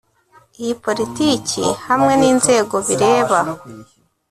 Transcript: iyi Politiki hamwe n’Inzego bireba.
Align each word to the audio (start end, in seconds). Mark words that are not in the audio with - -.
iyi 0.61 0.73
Politiki 0.85 1.63
hamwe 1.87 2.13
n’Inzego 2.19 2.75
bireba. 2.87 3.39